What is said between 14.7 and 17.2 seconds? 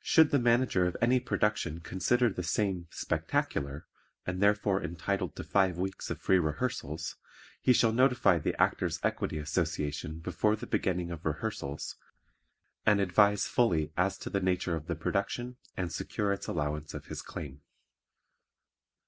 of the production and secure its allowance of his